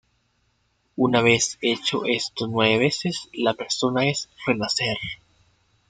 [0.95, 4.97] Una vez hecho esto nueve veces, la persona es "renacer".